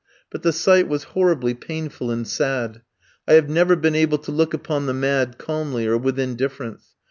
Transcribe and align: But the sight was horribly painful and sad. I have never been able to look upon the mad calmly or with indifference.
But 0.31 0.41
the 0.41 0.51
sight 0.51 0.87
was 0.87 1.03
horribly 1.13 1.53
painful 1.53 2.09
and 2.09 2.27
sad. 2.27 2.81
I 3.27 3.33
have 3.33 3.49
never 3.51 3.75
been 3.75 3.93
able 3.93 4.17
to 4.17 4.31
look 4.31 4.51
upon 4.51 4.87
the 4.87 4.95
mad 4.95 5.37
calmly 5.37 5.85
or 5.85 5.95
with 5.95 6.17
indifference. 6.17 6.95